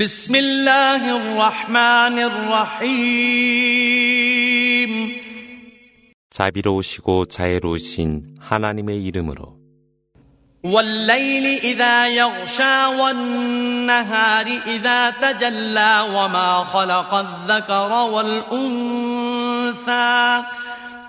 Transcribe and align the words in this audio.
بسم 0.00 0.34
الله 0.34 1.16
الرحمن 1.16 2.18
الرحيم 2.18 3.30
자비로우시고 6.30 7.26
자애로우신 7.26 8.38
하나님의 8.40 9.04
이름으로 9.04 9.56
والليل 10.64 11.60
إذا 11.62 12.08
يغشى 12.08 12.86
والنهار 12.98 14.46
إذا 14.66 15.10
تجلى 15.10 16.06
وما 16.10 16.64
خلق 16.64 17.14
الذكر 17.14 17.92
والأنثى 18.10 19.22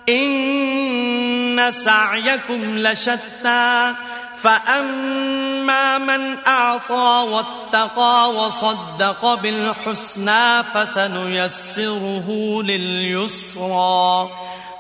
إن 0.10 1.72
سعيكم 1.72 2.78
لشتى 2.78 3.94
فأما 4.38 5.98
من 5.98 6.38
أعطى 6.48 7.26
واتقى 7.30 8.32
وصدق 8.32 9.34
بالحسنى 9.34 10.64
فسنيسره 10.64 12.28
لليسرى. 12.64 14.30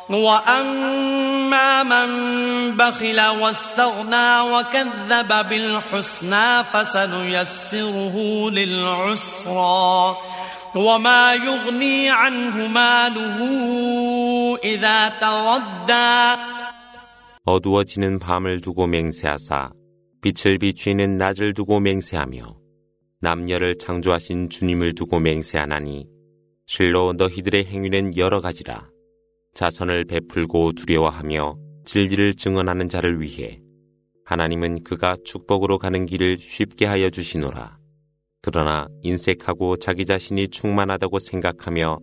وأما 0.10 1.84
من 1.84 2.08
بخل 2.78 3.22
واستغنى 3.22 4.40
وكذب 4.42 5.50
بالحسنى 5.50 6.64
فسنيسره 6.74 8.16
للعسرى. 8.50 10.18
وما 10.76 11.34
يغني 11.34 12.10
عنه 12.10 12.68
ماله 12.68 13.40
إذا 14.64 15.10
تردى 15.22 16.42
어두워지는 17.48 18.18
밤을 18.18 18.60
두고 18.60 18.88
맹세하사 18.88 19.72
빛을 20.22 20.58
비추이는 20.58 21.18
낮을 21.18 21.54
두고 21.54 21.80
맹세하며 21.80 22.44
남녀를 23.22 23.78
창조하신 23.78 24.50
주님을 24.50 24.96
두고 24.96 25.20
맹세하나니 25.20 26.08
실로 26.66 27.14
너희들의 27.14 27.66
행위는 27.66 28.18
여러 28.18 28.42
가지라 28.42 28.90
자선을 29.54 30.06
베풀고 30.06 30.74
두려워하며 30.74 31.56
진리를 31.86 32.34
증언하는 32.34 32.90
자를 32.90 33.22
위해 33.22 33.62
하나님은 34.26 34.84
그가 34.84 35.16
축복으로 35.24 35.78
가는 35.78 36.08
길을 36.08 36.40
쉽게 36.40 36.88
하여 36.88 37.12
주시노라. 37.12 37.78
그러나 38.42 38.88
인색하고 39.04 39.76
자기 39.76 40.08
자신이 40.08 40.48
충만하다고 40.48 41.20
생각하며 41.20 42.00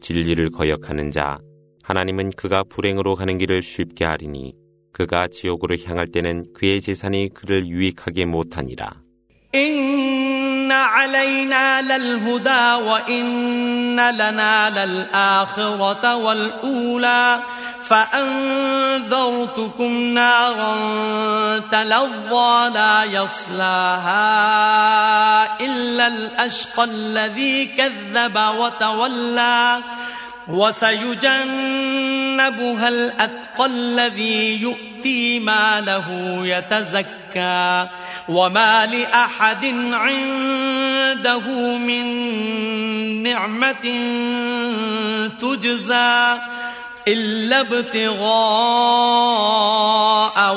진리를 0.00 0.50
거역하는 0.50 1.10
자 1.10 1.38
하나님은 1.82 2.32
그가 2.36 2.62
불행으로 2.64 3.14
가는 3.14 3.38
길을 3.38 3.62
쉽게 3.62 4.04
하리니 4.04 4.61
그가 4.93 5.27
지옥으로 5.27 5.77
향할 5.85 6.07
때는 6.07 6.45
그의 6.53 6.81
재산이 6.81 7.29
그를 7.33 7.67
유익하게 7.67 8.25
못하니라. 8.25 9.07
إن 9.55 10.71
علينا 10.71 11.81
للهدى 11.81 12.73
وإن 12.89 13.95
لنا 13.95 14.69
للآخرة 14.69 16.15
والأولى 16.15 17.39
فأنذرتكم 17.81 19.33
نارا 20.13 20.77
تلظى 21.59 22.69
لا 22.73 23.03
يصلاها 23.03 24.17
إلا 25.61 26.07
الأشقى 26.07 26.83
الذي 26.83 27.65
كذب 27.65 28.39
وتولى 28.59 29.79
وسيجنبها 32.41 32.89
الأتقى 32.89 33.65
الذي 33.65 34.61
يؤتي 34.61 35.39
ماله 35.39 36.07
يتزكى 36.45 37.87
وما 38.29 38.85
لأحد 38.85 39.65
عنده 39.93 41.77
من 41.77 42.05
نعمة 43.23 43.85
تجزى 45.39 46.37
إلا 47.07 47.61
ابتغاء 47.61 48.27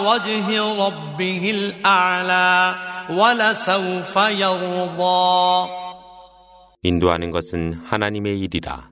وجه 0.06 0.46
ربه 0.86 1.50
الأعلى 1.50 2.74
ولسوف 3.10 4.16
يرضى 4.16 5.80
인도하는 6.82 7.30
것은 7.30 7.74
하나님의 7.84 8.40
일이라. 8.40 8.88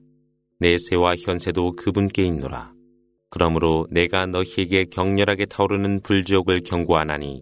내세와 0.61 1.15
현세도 1.17 1.77
그분께 1.77 2.25
있노라. 2.25 2.73
그러므로 3.34 3.88
내가 3.90 4.28
너희에게 4.28 4.86
격렬하게 4.92 5.46
타오르는 5.46 6.02
불지옥을 6.02 6.62
경고하나니 6.62 7.42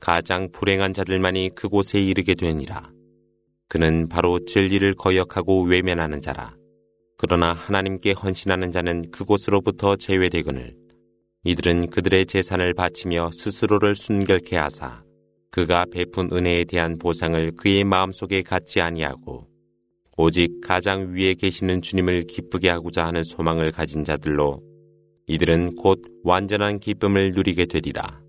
가장 0.00 0.50
불행한 0.50 0.92
자들만이 0.92 1.50
그곳에 1.54 2.00
이르게 2.00 2.34
되니라. 2.34 2.90
그는 3.68 4.08
바로 4.08 4.40
진리를 4.44 4.94
거역하고 4.94 5.62
외면하는 5.62 6.20
자라. 6.20 6.56
그러나 7.16 7.52
하나님께 7.52 8.14
헌신하는 8.20 8.72
자는 8.72 9.12
그곳으로부터 9.12 9.94
제외되거늘 9.94 10.74
이들은 11.44 11.90
그들의 11.90 12.26
재산을 12.26 12.74
바치며 12.74 13.30
스스로를 13.32 13.94
순결케 13.94 14.56
하사 14.56 15.04
그가 15.52 15.84
베푼 15.92 16.30
은혜에 16.32 16.64
대한 16.64 16.98
보상을 16.98 17.52
그의 17.52 17.84
마음속에 17.84 18.42
갖지 18.42 18.80
아니하고 18.80 19.46
오직 20.16 20.60
가장 20.64 21.14
위에 21.14 21.34
계시는 21.34 21.80
주님을 21.80 22.24
기쁘게 22.24 22.70
하고자 22.70 23.06
하는 23.06 23.22
소망을 23.22 23.70
가진 23.70 24.02
자들로 24.02 24.66
이들은 25.28 25.76
곧 25.76 26.02
완전한 26.24 26.80
기쁨을 26.80 27.32
누리게 27.32 27.66
되리라. 27.66 28.27